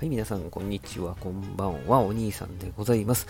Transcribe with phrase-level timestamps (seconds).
[0.00, 3.26] はい、皆さん、こんにちは、こんばんは、お兄さんでございます。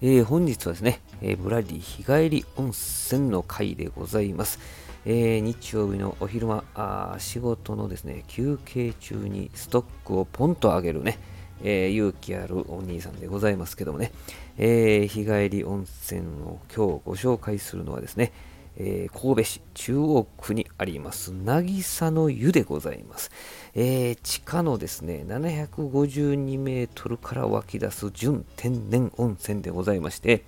[0.00, 4.60] えー、本日はですね、えー、ブラディ日帰り温泉の回でございます。
[5.04, 11.18] えー、日曜日のお昼間あ、仕事のですね、休憩中にストックをポンと上げるね、
[11.64, 14.12] え勇気あるお兄さんでございますけどもね、
[14.58, 18.30] え日帰り温泉を今日ご紹介するのはですね、
[18.76, 21.32] えー、神戸市中央区にあります。
[21.32, 23.30] 渚の湯でございます、
[23.74, 30.44] えー、地下のですね752メートルから湧き出す純天然温泉でございまして、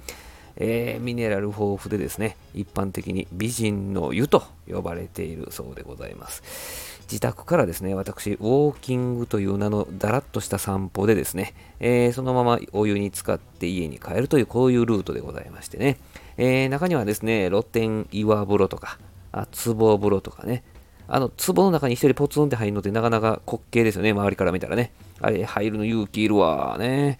[0.56, 6.94] えー、ミネラル豊富でですね一般的に美人の湯と呼ばれているそうでございます。
[7.04, 15.98] 自宅からですね、私、ウォーキングという名のだらっとした散歩でですね、えー、そのままお湯に浸かって家に帰るというこういうルートでございましてね、
[16.36, 18.98] えー、中にはですね、露天岩風呂とか、
[19.32, 20.62] あ壺風呂とかね、
[21.06, 24.92] あの、壺の中に一人ポツンって入るのってなかなか滑稽ですよね、周りから見たらね。
[25.20, 27.18] あれ、入るの勇気いるわ、ね。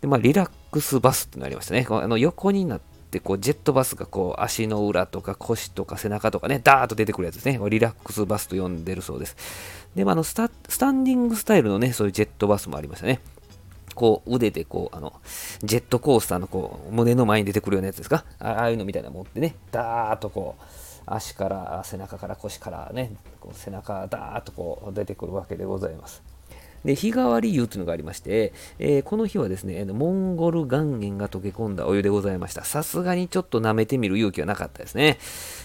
[0.00, 1.86] で、まあ、リラックスバスってなりましたね。
[1.88, 7.60] あの横になって、こう、ジェットバスがこう、足の裏とか腰とか背中とかね、ダーッと出てくるやつですね。
[7.68, 9.36] リラックスバスと呼んでるそうです。
[9.94, 13.20] で、まあ、あのスタ、スタンディングスタイルのね、そういうジェットバスもありましたね。
[14.00, 15.12] こう腕でこう、あの、
[15.62, 18.24] ジェットコースターのこう、胸の前に出てくるようなやつですか？
[18.38, 20.62] ああいうのみたいなの持ってね、ダーッとこう、
[21.04, 26.22] 足から背中から腰からね、こう背中ダーッとこう出てくるわけでございます。
[26.82, 32.64] で、日替わり湯というのがありまして、えー、この日はですね、モンゴル岩塩が溶け込んだお湯でございました。
[32.64, 35.18] さすがにちょっと舐めてみる勇気はなかったですね。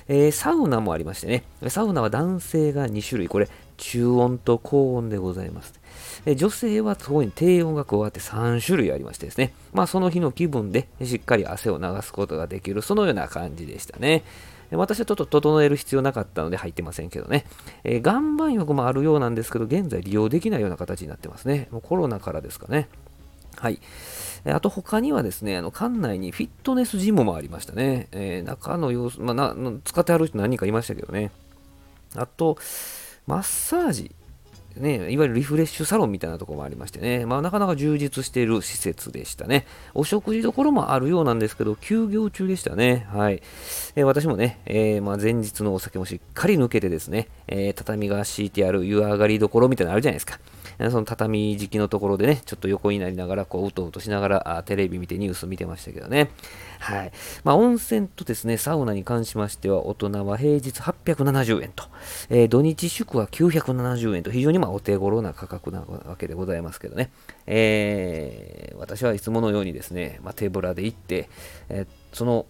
[0.10, 5.74] えー、サウナもありましてね、サウナは男性が2種類、これ、中温と高温でございます。
[6.26, 14.24] え女性はそこに低温が加わって3種類ありましてですね、まあその日の気分でしっかり汗を流すことができる、そのような感じでしたね。
[14.72, 17.46] 私はちょっと整える必要なかったので入ってませんけどね。
[17.84, 21.68] えー、岩盤浴もあるようなんですけど、現在利用できないような形になってますね。
[21.72, 22.88] もうコロナからですかね。
[23.58, 23.80] はい。
[24.46, 28.08] あと他にはですね、あの館内にフィットネスジムもありましたね。
[28.12, 31.32] えー、中の様子、まあな、使ってある人何人かいましたけどね。
[32.16, 32.58] あと、
[33.28, 34.16] マッサージ
[34.78, 39.66] ね、いわゆるリフレッシュサロンみたいなところもありましてね、まあ、なかなか充実している施設でしたね。
[39.94, 43.08] お食事どころもあるようなんですけど、休業中でしたね。
[43.10, 43.42] はい。
[43.96, 50.40] えー、私もね、えー、まあ、前日のお酒もしっかり抜けてですね、えー、畳が敷いてある湯上がりどころみたいなのあるじゃないですか。
[50.78, 56.30] その畳敷きのところでね、ちょっと横になりながら、こう、うとうとしながら、テレビ見てニュース見てましたけどね。
[56.80, 57.12] はい。
[57.44, 61.86] まあ、温泉とですね、サウナに関しましては、大人は平日870円と、
[62.30, 67.12] えー、土日祝は970円と、非常にまあお手頃な価格なわけでございますけどね。
[67.48, 71.30] えー、私はいつものようにですね、まあ、手ぶらで行って、
[71.70, 72.46] えー、その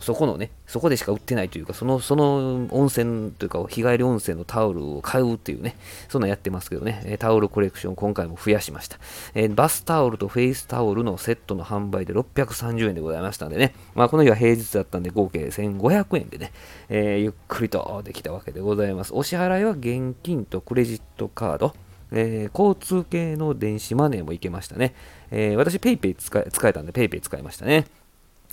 [0.00, 5.76] そこのね、そこでしか売ってないというか、その、その温泉というか、日帰り温泉のタオルを買うっていうね、
[6.08, 8.98] そんなやってますけどね、タオルコレクション今回も増やしました。
[9.34, 16.52] えー、バスタオルとフェイスタオルのセットの販売で630円でございましたんでね、まあこの日は平日だったんで合計1500円でね、
[16.88, 19.12] えー、ゆっくりとできたわけでございます。
[19.14, 21.74] お支払いは現金とクレジットカード、
[22.12, 24.94] えー、交通系の電子マネーもいけましたね。
[25.30, 27.86] えー、私 PayPay 使使えたんで PayPay 使いましたね。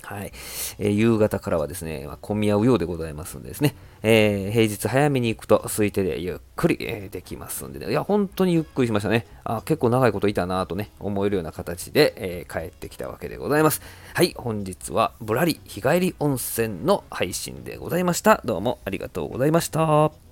[0.02, 0.32] はい。
[0.78, 9.26] えー、夕方からはですね、まあ、混み合うようでございますんでですね、えー、平日早めに行くと空いてでゆっくり、えー、できますんで、ね、いや、本当にゆっくりしましたね。
[9.44, 13.82] あ結構長いこといたなとね、思えるような形で、え帰ってきたわけでございます。
[14.14, 18.40] はい、本日はぶらり日帰り温泉の配信でございました。
[18.44, 20.29] どうもありがとうございました。